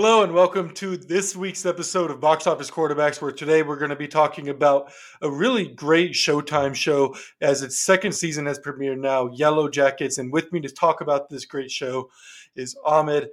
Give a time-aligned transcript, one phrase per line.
[0.00, 3.90] Hello and welcome to this week's episode of Box Office Quarterbacks, where today we're going
[3.90, 4.92] to be talking about
[5.22, 10.18] a really great Showtime show as its second season has premiered now, Yellowjackets.
[10.18, 12.10] And with me to talk about this great show
[12.54, 13.30] is Ahmed.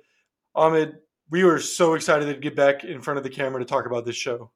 [0.56, 0.96] Ahmed,
[1.30, 4.04] we were so excited to get back in front of the camera to talk about
[4.04, 4.50] this show.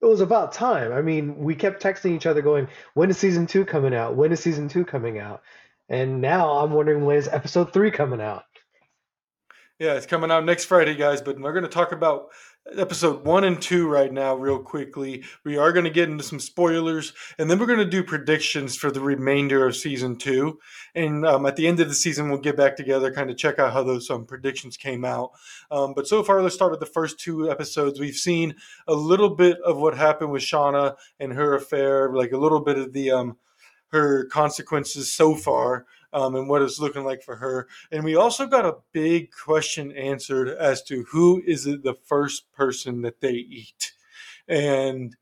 [0.00, 0.92] It was about time.
[0.92, 4.14] I mean, we kept texting each other going, when is season two coming out?
[4.14, 5.42] When is season two coming out?
[5.88, 8.44] And now I'm wondering when is episode three coming out?
[9.78, 11.20] Yeah, it's coming out next Friday, guys.
[11.20, 12.28] But we're going to talk about
[12.78, 15.22] episode one and two right now, real quickly.
[15.44, 18.74] We are going to get into some spoilers, and then we're going to do predictions
[18.74, 20.58] for the remainder of season two.
[20.94, 23.58] And um, at the end of the season, we'll get back together, kind of check
[23.58, 25.32] out how those um, predictions came out.
[25.70, 28.00] Um, but so far, let's start with the first two episodes.
[28.00, 28.54] We've seen
[28.88, 32.78] a little bit of what happened with Shauna and her affair, like a little bit
[32.78, 33.36] of the um,
[33.88, 35.84] her consequences so far
[36.16, 37.68] um, and what it's looking like for her.
[37.92, 43.02] And we also got a big question answered as to who is the first person
[43.02, 43.92] that they eat.
[44.48, 45.14] And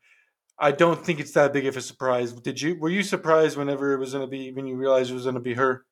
[0.57, 2.31] I don't think it's that big of a surprise.
[2.31, 2.79] Did you?
[2.79, 5.35] Were you surprised whenever it was going to be when you realized it was going
[5.35, 5.85] to be her?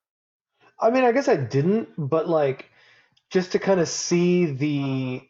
[0.80, 2.70] I mean, I guess I didn't, but like
[3.30, 5.22] just to kind of see the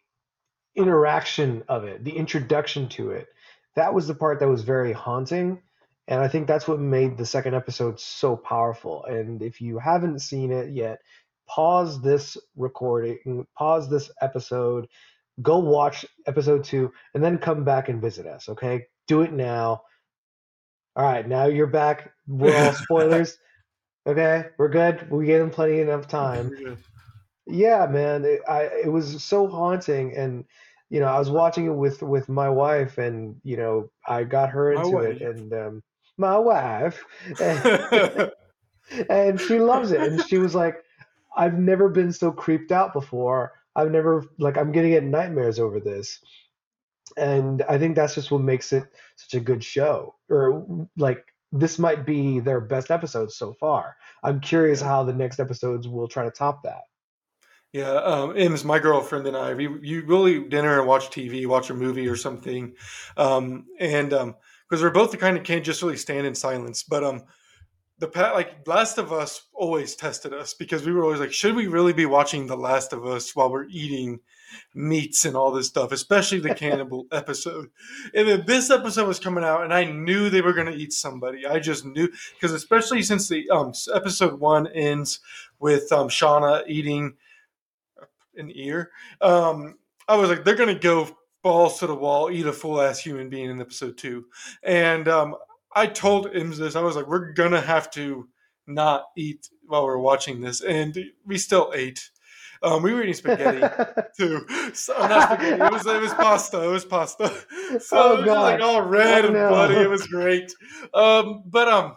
[0.76, 3.28] interaction of it, the introduction to it,
[3.76, 5.64] that was the part that was very haunting
[6.08, 9.06] and I think that's what made the second episode so powerful.
[9.06, 11.00] And if you haven't seen it yet,
[11.48, 14.88] pause this recording, pause this episode,
[15.42, 18.50] go watch episode two, and then come back and visit us.
[18.50, 19.84] Okay, do it now.
[20.96, 22.12] All right, now you're back.
[22.28, 23.38] We're all spoilers.
[24.06, 25.09] okay, we're good.
[25.09, 26.78] We gave them plenty enough time.
[27.48, 30.44] Yeah, man, it, I it was so haunting, and
[30.90, 34.50] you know, I was watching it with with my wife, and you know, I got
[34.50, 35.84] her into it, and um,
[36.17, 37.03] my wife,
[37.39, 38.31] and,
[39.09, 40.02] and she loves it.
[40.02, 40.83] And she was like,
[41.36, 43.53] I've never been so creeped out before.
[43.75, 46.19] I've never like I'm getting at nightmares over this.
[47.18, 48.85] And I think that's just what makes it
[49.16, 50.16] such a good show.
[50.29, 53.96] Or like this might be their best episode so far.
[54.23, 56.84] I'm curious how the next episodes will try to top that.
[57.72, 61.72] Yeah, um, Ems, my girlfriend and I, we you really dinner and watch TV, watch
[61.72, 62.75] a movie or something,
[63.18, 64.35] um, and um,
[64.73, 66.81] because we're both the kind of can't just really stand in silence.
[66.81, 67.22] But um,
[68.00, 71.56] the pat like Last of Us always tested us because we were always like, should
[71.56, 74.19] we really be watching The Last of Us while we're eating
[74.73, 77.69] meats and all this stuff, especially the cannibal episode.
[78.16, 80.91] And then this episode was coming out, and I knew they were going to eat
[80.91, 81.45] somebody.
[81.45, 85.19] I just knew because especially since the um, episode one ends
[85.59, 87.13] with um, Shauna eating
[88.38, 88.90] an ear.
[89.22, 92.81] Um, I was like, they're going to go balls to the wall, eat a full
[92.81, 94.26] ass human being in episode two.
[94.64, 95.36] And um,
[95.76, 96.76] I told him this.
[96.76, 98.28] I was like, we're gonna have to
[98.66, 102.09] not eat while we're watching this, and we still ate.
[102.64, 103.59] Um, we were eating spaghetti
[104.18, 104.46] too.
[104.74, 105.62] So not spaghetti.
[105.62, 106.64] It was it was pasta.
[106.64, 107.32] It was pasta.
[107.80, 109.50] So oh, it was like all red oh, and no.
[109.50, 109.76] bloody.
[109.76, 110.53] It was great.
[110.94, 111.96] Um, but um,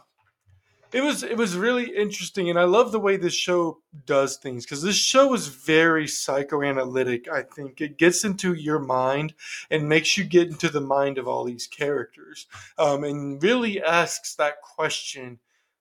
[0.93, 4.65] it was it was really interesting and i love the way this show does things
[4.65, 9.35] because this show is very psychoanalytic i think it gets into your mind
[9.71, 12.47] and makes you get into the mind of all these characters
[12.79, 15.39] um, and really asks that question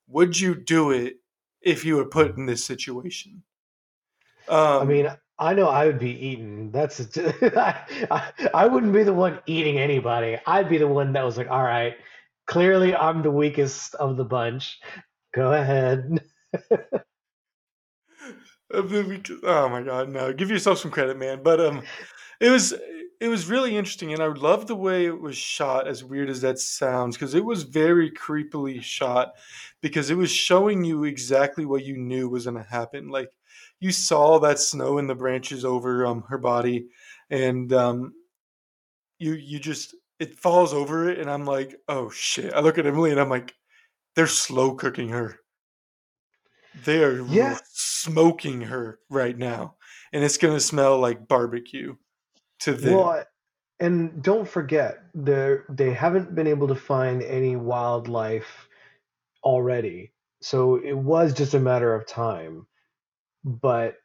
[0.07, 1.17] would you do it
[1.61, 3.43] if you were put in this situation
[4.47, 6.71] um, i mean I know I would be eaten.
[6.71, 7.17] That's
[7.57, 10.37] I, I wouldn't be the one eating anybody.
[10.47, 11.95] I'd be the one that was like, all right,
[12.47, 14.79] Clearly, I'm the weakest of the bunch.
[15.33, 16.21] Go ahead.
[18.73, 20.31] oh my god, no!
[20.33, 21.41] Give yourself some credit, man.
[21.43, 21.83] But um,
[22.39, 22.73] it was
[23.19, 25.87] it was really interesting, and I love the way it was shot.
[25.87, 29.33] As weird as that sounds, because it was very creepily shot,
[29.81, 33.09] because it was showing you exactly what you knew was going to happen.
[33.09, 33.31] Like
[33.79, 36.87] you saw that snow in the branches over um her body,
[37.29, 38.13] and um,
[39.19, 42.53] you you just it falls over it, and I'm like, oh shit!
[42.53, 43.53] I look at Emily, and I'm like,
[44.15, 45.39] they're slow cooking her.
[46.83, 47.57] They are yeah.
[47.73, 49.75] smoking her right now,
[50.13, 51.95] and it's gonna smell like barbecue
[52.59, 52.93] to them.
[52.93, 53.23] Well,
[53.79, 58.69] and don't forget, they they haven't been able to find any wildlife
[59.43, 62.67] already, so it was just a matter of time.
[63.43, 63.97] But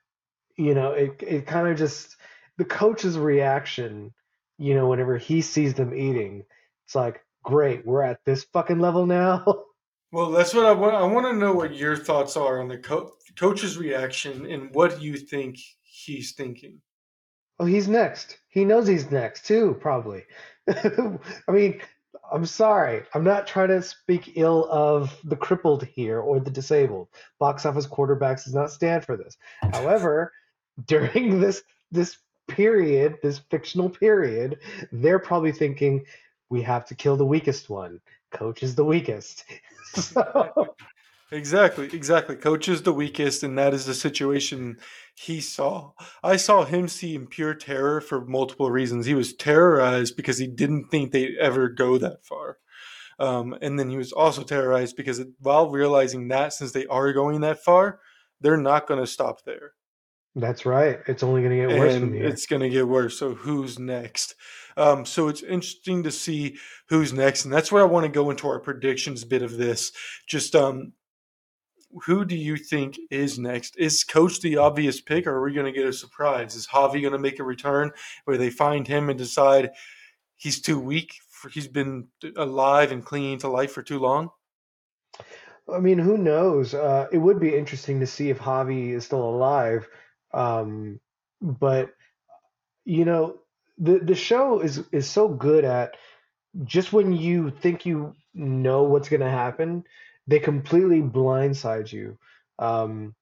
[0.57, 2.17] you know, it it kind of just
[2.59, 4.13] the coach's reaction
[4.61, 6.45] you know, whenever he sees them eating,
[6.87, 9.45] it's like, great, we're at this fucking level now.
[10.13, 10.97] Well, that's what I want.
[10.97, 15.01] I want to know what your thoughts are on the co- coach's reaction and what
[15.01, 16.81] you think he's thinking.
[17.61, 18.39] Oh, he's next.
[18.49, 20.25] He knows he's next too, probably.
[20.69, 21.19] I
[21.49, 21.81] mean,
[22.33, 23.05] I'm sorry.
[23.15, 27.07] I'm not trying to speak ill of the crippled here or the disabled.
[27.39, 29.37] Box office quarterbacks does not stand for this.
[29.73, 30.33] However,
[30.87, 31.63] during this
[31.93, 32.17] this
[32.51, 34.59] period, this fictional period,
[34.93, 36.05] they're probably thinking
[36.51, 38.01] we have to kill the weakest one.
[38.31, 39.45] Coach is the weakest.
[39.95, 40.75] so,
[41.33, 42.35] Exactly, exactly.
[42.35, 44.79] Coach is the weakest, and that is the situation
[45.15, 45.93] he saw.
[46.25, 49.07] I saw him see in pure terror for multiple reasons.
[49.07, 52.59] He was terrorized because he didn't think they'd ever go that far.
[53.21, 57.43] Um, and then he was also terrorized because while realizing that since they are going
[57.43, 58.01] that far,
[58.41, 59.75] they're not going to stop there.
[60.35, 61.01] That's right.
[61.07, 62.27] It's only going to get worse from And here.
[62.27, 63.19] it's going to get worse.
[63.19, 64.35] So, who's next?
[64.77, 66.57] Um, so, it's interesting to see
[66.89, 67.45] who's next.
[67.45, 69.93] And that's where I want to go into our predictions bit of this.
[70.27, 70.93] Just um,
[72.05, 73.77] who do you think is next?
[73.77, 76.55] Is Coach the obvious pick, or are we going to get a surprise?
[76.55, 77.91] Is Javi going to make a return
[78.25, 79.71] where they find him and decide
[80.37, 81.15] he's too weak?
[81.31, 82.07] For, he's been
[82.37, 84.31] alive and clinging to life for too long.
[85.73, 86.75] I mean, who knows?
[86.75, 89.89] Uh, it would be interesting to see if Javi is still alive.
[90.33, 91.01] Um,
[91.41, 91.95] but
[92.85, 93.39] you know,
[93.79, 95.97] the the show is is so good at
[96.65, 99.85] just when you think you know what's going to happen,
[100.27, 102.19] they completely blindside you.
[102.59, 103.15] Um,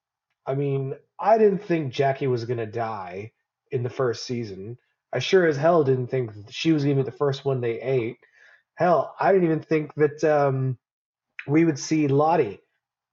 [0.46, 3.32] I mean, I didn't think Jackie was going to die
[3.70, 4.78] in the first season.
[5.12, 7.80] I sure as hell didn't think she was going to be the first one they
[7.80, 8.18] ate.
[8.74, 10.78] Hell, I didn't even think that um,
[11.46, 12.60] we would see Lottie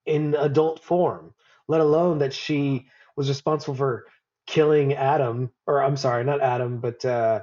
[0.05, 1.33] in adult form,
[1.67, 4.05] let alone that she was responsible for
[4.47, 7.41] killing Adam, or I'm sorry, not Adam, but uh,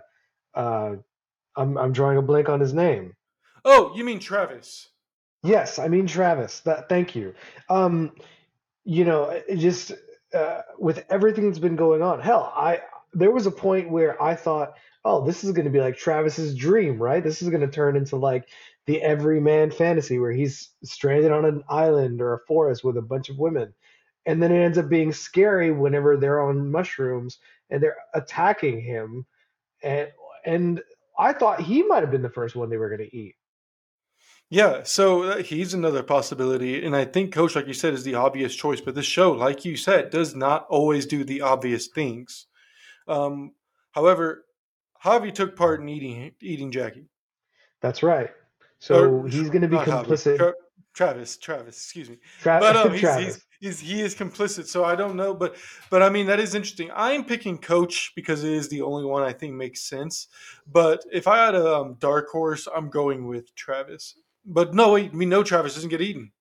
[0.54, 0.96] uh,
[1.56, 3.14] I'm I'm drawing a blank on his name.
[3.64, 4.88] Oh, you mean Travis?
[5.42, 6.60] Yes, I mean Travis.
[6.60, 7.34] That thank you.
[7.68, 8.12] Um,
[8.84, 9.92] you know, just
[10.34, 12.20] uh, with everything that's been going on.
[12.20, 12.80] Hell, I
[13.12, 16.54] there was a point where I thought, oh, this is going to be like Travis's
[16.54, 17.22] dream, right?
[17.22, 18.48] This is going to turn into like
[18.86, 23.28] the everyman fantasy where he's stranded on an island or a forest with a bunch
[23.28, 23.74] of women.
[24.26, 27.38] And then it ends up being scary whenever they're on mushrooms
[27.70, 29.26] and they're attacking him.
[29.82, 30.10] And
[30.44, 30.82] and
[31.18, 33.34] I thought he might have been the first one they were going to eat.
[34.50, 38.16] Yeah, so uh, he's another possibility, and I think Coach, like you said, is the
[38.16, 38.82] obvious choice.
[38.82, 42.48] But this show, like you said, does not always do the obvious things.
[43.08, 43.52] Um,
[43.92, 44.44] however,
[45.02, 47.08] Javi took part in eating eating Jackie.
[47.80, 48.28] That's right.
[48.28, 48.34] Or
[48.78, 50.36] So he's going to be complicit.
[50.36, 50.54] Tra-
[50.92, 52.18] Travis, Travis, excuse me.
[52.42, 53.24] Tra- But um, he's, Travis.
[53.24, 55.32] he's, he's he is complicit, so I don't know.
[55.32, 55.56] But
[55.88, 56.90] but I mean that is interesting.
[56.94, 60.28] I'm picking Coach because it is the only one I think makes sense.
[60.70, 64.16] But if I had a um, dark horse, I'm going with Travis.
[64.44, 66.32] But no, wait, we know Travis doesn't get eaten.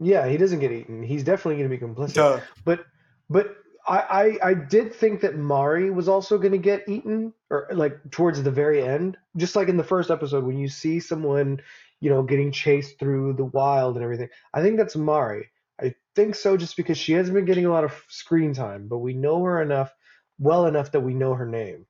[0.00, 1.02] Yeah, he doesn't get eaten.
[1.02, 2.14] He's definitely going to be complicit.
[2.14, 2.40] Duh.
[2.64, 2.84] But
[3.28, 3.56] but
[3.86, 7.98] I, I I did think that Mari was also going to get eaten, or like
[8.10, 11.60] towards the very end, just like in the first episode when you see someone,
[12.00, 14.30] you know, getting chased through the wild and everything.
[14.54, 15.50] I think that's Mari.
[15.80, 18.98] I think so, just because she hasn't been getting a lot of screen time, but
[18.98, 19.92] we know her enough,
[20.38, 21.86] well enough that we know her name.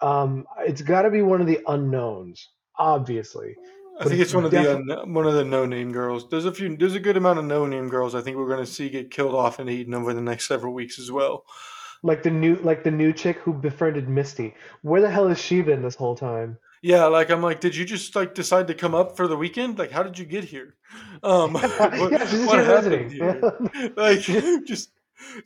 [0.00, 3.56] Um, it's got to be one of the unknowns, obviously.
[3.98, 6.28] I think it's it's one of the one of the no name girls.
[6.28, 6.76] There's a few.
[6.76, 8.14] There's a good amount of no name girls.
[8.14, 10.72] I think we're going to see get killed off and eaten over the next several
[10.72, 11.44] weeks as well.
[12.02, 14.54] Like the new like the new chick who befriended Misty.
[14.80, 16.58] Where the hell has she been this whole time?
[16.82, 19.78] Yeah, like I'm like, did you just like decide to come up for the weekend?
[19.78, 20.74] Like, how did you get here?
[21.22, 23.92] Um, what, yeah, what here happened here?
[23.96, 24.20] Like,
[24.66, 24.90] just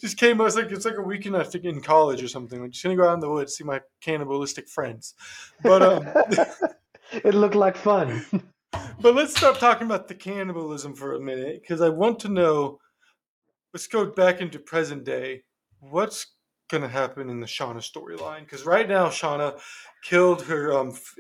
[0.00, 0.40] just came.
[0.40, 2.62] I was like, it's like a weekend I think in college or something.
[2.62, 5.14] Like, just gonna go out in the woods see my cannibalistic friends.
[5.62, 6.08] But um,
[7.12, 8.24] it looked like fun.
[9.00, 12.80] but let's stop talking about the cannibalism for a minute because I want to know.
[13.74, 15.42] Let's go back into present day.
[15.80, 16.28] What's
[16.70, 18.40] gonna happen in the Shauna storyline?
[18.40, 19.60] Because right now, Shauna
[20.08, 21.14] killed her um f-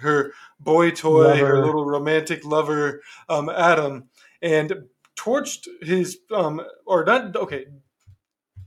[0.00, 4.08] her boy toy, her little romantic lover, um Adam,
[4.42, 4.72] and
[5.16, 7.36] torched his um or not.
[7.36, 7.66] Okay,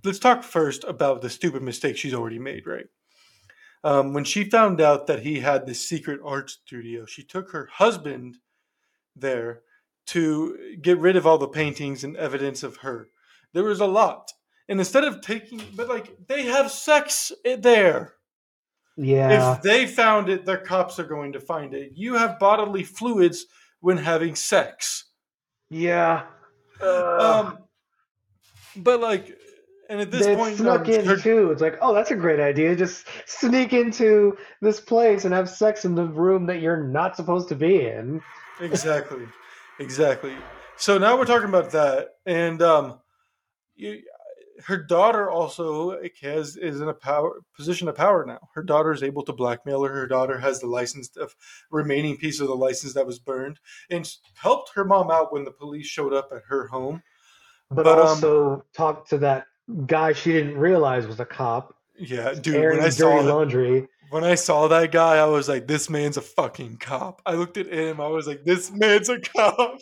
[0.04, 2.68] let's talk first about the stupid mistake she's already made.
[2.68, 2.88] Right.
[3.84, 7.70] Um, when she found out that he had this secret art studio, she took her
[7.72, 8.38] husband
[9.16, 9.62] there
[10.08, 13.08] to get rid of all the paintings and evidence of her.
[13.54, 14.32] There was a lot.
[14.68, 18.16] And instead of taking, but like they have sex there.
[19.02, 19.56] Yeah.
[19.56, 21.94] If they found it, their cops are going to find it.
[21.96, 23.46] You have bodily fluids
[23.80, 25.06] when having sex.
[25.70, 26.24] Yeah.
[26.82, 27.22] Ugh.
[27.22, 27.58] Um,
[28.76, 29.38] but like,
[29.90, 31.50] and at this they point, snuck um, in her- too.
[31.52, 32.76] It's like, oh, that's a great idea.
[32.76, 37.48] Just sneak into this place and have sex in the room that you're not supposed
[37.50, 38.22] to be in.
[38.60, 39.26] exactly,
[39.80, 40.36] exactly.
[40.76, 43.00] So now we're talking about that, and um,
[43.76, 44.02] you,
[44.66, 48.40] her daughter also has is in a power position of power now.
[48.54, 49.94] Her daughter is able to blackmail her.
[49.94, 51.36] Her daughter has the license of
[51.72, 55.52] remaining piece of the license that was burned, and helped her mom out when the
[55.52, 57.02] police showed up at her home.
[57.70, 59.46] But, But, um, also talk to that
[59.86, 61.76] guy she didn't realize was a cop.
[61.98, 62.56] Yeah, dude.
[62.56, 63.88] When I saw that, laundry.
[64.10, 67.58] when I saw that guy, I was like, "This man's a fucking cop." I looked
[67.58, 68.00] at him.
[68.02, 69.80] I was like, "This man's a cop."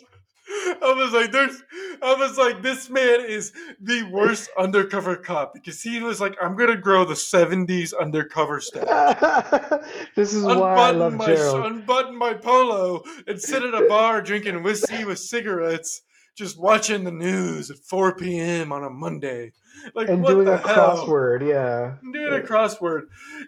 [0.82, 1.62] I was like, "There's."
[2.02, 6.56] I was like, "This man is the worst undercover cop," because he was like, "I'm
[6.56, 9.82] gonna grow the '70s undercover style."
[10.14, 11.66] this is why I unbutton love my Gerald.
[11.66, 16.02] unbutton my polo and sit at a bar drinking whiskey with cigarettes,
[16.36, 18.72] just watching the news at 4 p.m.
[18.72, 19.52] on a Monday.
[19.94, 21.06] Like and doing a hell?
[21.06, 21.96] crossword, yeah.
[22.12, 23.02] Doing a crossword,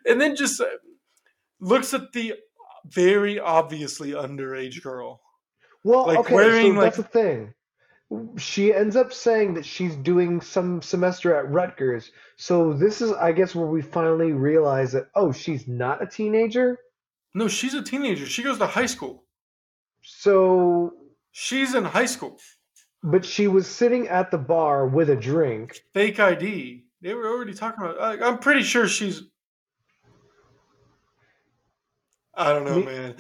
[0.07, 0.67] and then just uh,
[1.61, 2.35] looks at the
[2.85, 5.21] very obviously underage girl.
[5.85, 7.55] Well, Like, okay, wearing, so that's the thing.
[8.37, 12.11] She ends up saying that she's doing some semester at Rutgers.
[12.37, 16.77] So this is, I guess, where we finally realize that oh, she's not a teenager.
[17.35, 18.27] No, she's a teenager.
[18.27, 19.25] She goes to high school.
[20.03, 20.93] So,
[21.33, 22.39] She's in high school.
[23.03, 25.81] but she was sitting at the bar with a drink.
[25.95, 26.85] Fake ID.
[27.01, 28.01] They were already talking about.
[28.01, 29.23] I, I'm pretty sure she's.
[32.35, 33.15] I don't know, Me- man.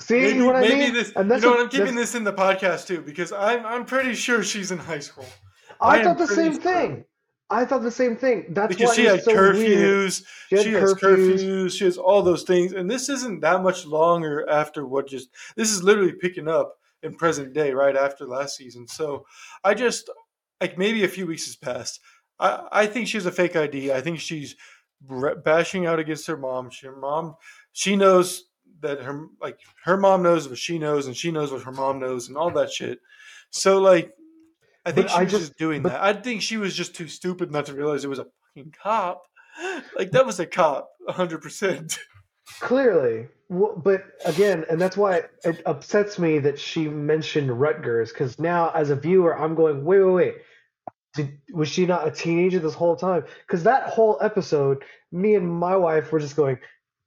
[0.00, 0.94] See maybe, what I mean?
[0.94, 1.12] this.
[1.14, 1.60] And You know what-?
[1.60, 4.98] I'm keeping this in the podcast too because I'm I'm pretty sure she's in high
[4.98, 5.26] school
[5.80, 6.62] I, I thought the same sure.
[6.62, 7.04] thing.
[7.52, 8.46] I thought the same thing.
[8.50, 10.22] That's because why she had so curfews.
[10.48, 11.38] She had She has curfews.
[11.40, 11.78] curfews.
[11.78, 15.30] She has all those things, and this isn't that much longer after what just.
[15.56, 18.86] This is literally picking up in present day, right after last season.
[18.86, 19.26] So
[19.64, 20.08] I just
[20.60, 22.00] like maybe a few weeks has passed.
[22.38, 23.92] I I think she has a fake ID.
[23.92, 24.54] I think she's
[25.44, 26.70] bashing out against her mom.
[26.70, 27.34] She, her mom,
[27.72, 28.44] she knows
[28.82, 31.98] that her like her mom knows what she knows, and she knows what her mom
[32.00, 32.98] knows, and all that shit.
[33.50, 34.12] So like.
[34.86, 36.02] I think But she I was just- just doing but- that.
[36.02, 39.22] I think she was just too stupid not to realize it was a fucking cop.
[39.96, 41.98] Like that was a cop, hundred percent.
[42.60, 48.38] Clearly, Well, but again, and that's why it upsets me that she mentioned Rutgers because
[48.38, 50.34] now, as a viewer, I'm going, wait, wait, wait.
[51.14, 53.24] Did, was she not a teenager this whole time?
[53.46, 54.82] Because that whole episode,
[55.12, 56.58] me and my wife were just going,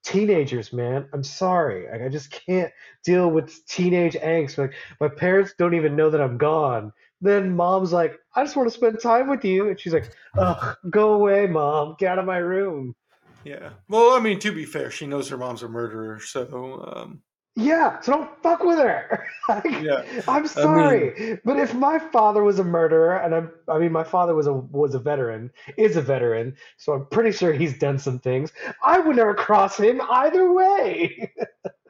[0.04, 1.08] teenagers, man.
[1.14, 2.72] I'm sorry, like, I just can't
[3.04, 4.58] deal with teenage angst.
[4.58, 6.92] Like my parents don't even know that I'm gone.
[7.22, 10.78] Then mom's like, I just want to spend time with you, and she's like, Ugh,
[10.90, 11.96] go away, mom.
[11.98, 12.96] Get out of my room.
[13.44, 13.72] Yeah.
[13.90, 17.22] Well, I mean, to be fair, she knows her mom's a murderer, so um,
[17.56, 19.28] Yeah, so don't fuck with her.
[19.50, 20.06] Like, yeah.
[20.26, 24.34] I'm sorry, but if my father was a murderer, and I'm, I mean, my father
[24.36, 28.20] was a was a veteran, is a veteran, so I'm pretty sure he's done some
[28.20, 28.54] things.
[28.82, 31.34] I would never cross him either way.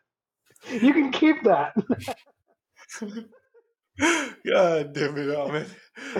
[0.71, 1.75] you can keep that.
[3.99, 5.67] God damn it, Ahmed.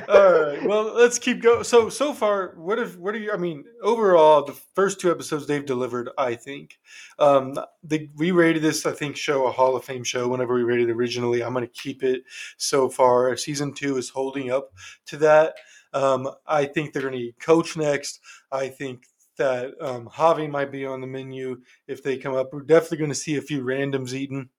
[0.08, 0.64] All right.
[0.64, 1.64] Well, let's keep going.
[1.64, 3.32] So so far, what if what are you?
[3.32, 6.10] I mean, overall, the first two episodes they've delivered.
[6.18, 6.78] I think.
[7.18, 8.86] Um, they, we rated this.
[8.86, 10.28] I think show a Hall of Fame show.
[10.28, 12.24] Whenever we rated originally, I'm going to keep it.
[12.58, 14.72] So far, season two is holding up
[15.08, 15.56] to that.
[15.94, 18.20] Um, I think they're going to need coach next.
[18.52, 19.06] I think
[19.38, 22.50] that um, Javi might be on the menu if they come up.
[22.54, 24.50] We're definitely going to see a few randoms eaten.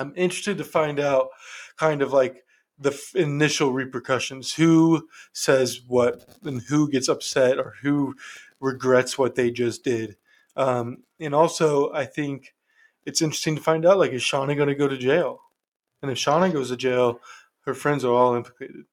[0.00, 1.28] I'm interested to find out
[1.76, 2.44] kind of like
[2.78, 4.54] the f- initial repercussions.
[4.54, 8.14] Who says what and who gets upset or who
[8.60, 10.16] regrets what they just did?
[10.56, 12.54] Um, and also i think
[13.06, 15.40] it's interesting to find out like is shauna going to go to jail?
[16.02, 17.20] And if shauna goes to jail
[17.66, 18.84] her friends are all implicated.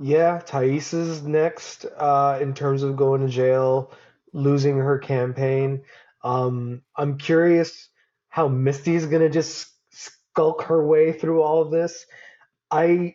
[0.00, 3.92] Yeah, Thais is next uh, in terms of going to jail,
[4.32, 5.82] losing her campaign.
[6.24, 7.88] Um, I'm curious
[8.28, 9.68] how Misty's gonna just
[10.34, 12.04] skulk her way through all of this.
[12.70, 13.14] I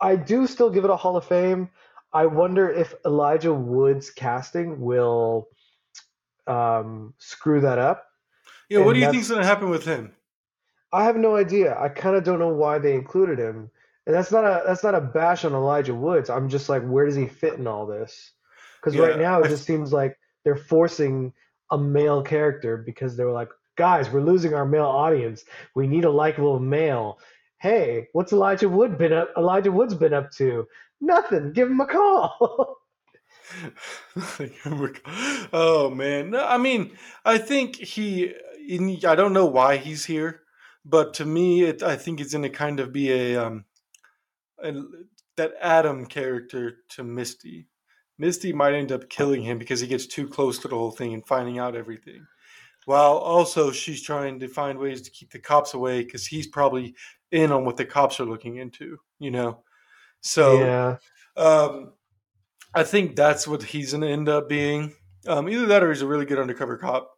[0.00, 1.70] I do still give it a Hall of Fame.
[2.12, 5.48] I wonder if Elijah Wood's casting will
[6.46, 8.04] um, screw that up.
[8.68, 10.12] yeah what do you think's going to happen with him
[10.92, 11.74] I have no idea.
[11.78, 13.70] I kind of don't know why they included him.
[14.06, 16.28] And that's not a that's not a bash on Elijah Woods.
[16.28, 18.32] I'm just like, where does he fit in all this?
[18.78, 21.32] Because right now it I- just seems like they're forcing
[21.70, 25.44] a male character because they were like, guys, we're losing our male audience.
[25.74, 27.18] We need a likable male.
[27.60, 29.30] Hey, what's Elijah Wood been up?
[29.36, 30.66] Elijah Wood's been up to
[31.00, 31.52] nothing.
[31.52, 32.78] Give him a call.
[35.52, 36.90] oh man i mean
[37.24, 38.32] i think he
[39.06, 40.40] i don't know why he's here
[40.84, 43.64] but to me it i think it's going to kind of be a um
[44.62, 44.72] a,
[45.36, 47.66] that adam character to misty
[48.18, 51.12] misty might end up killing him because he gets too close to the whole thing
[51.12, 52.26] and finding out everything
[52.84, 56.94] while also she's trying to find ways to keep the cops away because he's probably
[57.30, 59.62] in on what the cops are looking into you know
[60.22, 60.96] so yeah.
[61.36, 61.92] um,
[62.74, 64.94] I think that's what he's going to end up being.
[65.26, 67.10] Um, either that or he's a really good undercover cop.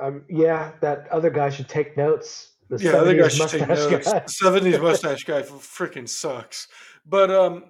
[0.00, 2.52] Um, yeah, that other guy should take notes.
[2.70, 4.12] The Yeah, other guy 70s should take notes.
[4.12, 4.22] guy.
[4.26, 6.68] Seventies mustache guy freaking sucks.
[7.04, 7.64] But um,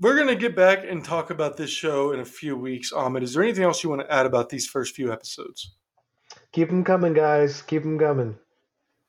[0.00, 2.92] we're gonna get back and talk about this show in a few weeks.
[2.92, 5.74] Ahmed, is there anything else you want to add about these first few episodes?
[6.52, 7.62] Keep them coming, guys.
[7.62, 8.36] Keep them coming.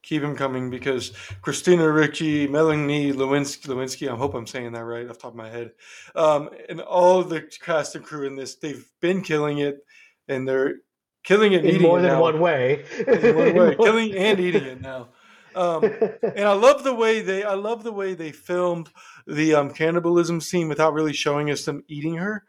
[0.03, 5.07] Keep them coming because Christina Ricci, Melanie Lewinsky, Lewinsky, I hope I'm saying that right
[5.09, 5.71] off the top of my head,
[6.15, 9.83] um, and all the cast and crew in this, they've been killing it,
[10.27, 10.75] and they're
[11.23, 12.21] killing it in more than now.
[12.21, 12.85] one way.
[13.07, 15.09] in one way, killing and eating it now.
[15.55, 15.83] Um,
[16.21, 18.89] and I love the way they I love the way they filmed
[19.25, 22.43] the um, cannibalism scene without really showing us them eating her.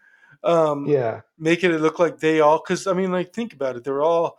[0.44, 3.84] Um, yeah, making it look like they all because I mean like think about it,
[3.84, 4.38] they're all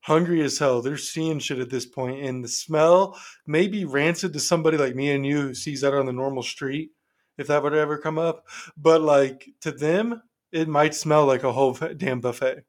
[0.00, 0.82] hungry as hell.
[0.82, 4.94] They're seeing shit at this point, and the smell may be rancid to somebody like
[4.94, 6.90] me and you who sees that on the normal street,
[7.38, 8.46] if that would ever come up.
[8.76, 12.64] But like to them, it might smell like a whole damn buffet.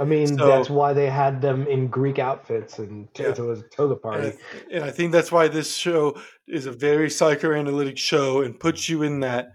[0.00, 3.28] I mean, so, that's why they had them in Greek outfits and yeah.
[3.28, 4.28] it was a toga party.
[4.28, 8.58] And I, and I, think that's why this show is a very psychoanalytic show and
[8.58, 9.52] puts you in that.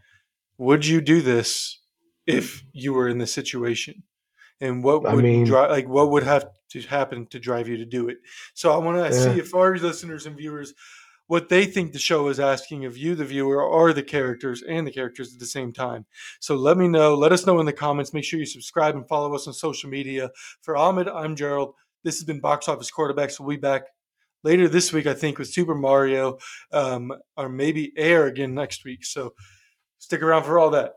[0.58, 1.80] Would you do this
[2.26, 4.04] if you were in this situation?
[4.62, 7.78] And what would I mean, drive, like what would have to happen to drive you
[7.78, 8.18] to do it?
[8.54, 9.34] So I want to yeah.
[9.34, 10.74] see if our listeners and viewers
[11.30, 14.86] what they think the show is asking of you, the viewer, or the characters and
[14.86, 16.04] the characters at the same time.
[16.40, 17.14] So let me know.
[17.14, 18.16] Let us know in the comments.
[18.16, 20.32] Make sure you subscribe and follow us on social media.
[20.64, 21.76] For Ahmed, I'm Gerald.
[22.04, 23.40] This has been Box Office Quarterbacks.
[23.40, 23.84] We'll be back
[24.44, 26.40] later this week, I think, with Super Mario,
[26.72, 29.06] um, or maybe Air again next week.
[29.06, 29.36] So
[30.00, 30.94] stick around for all that.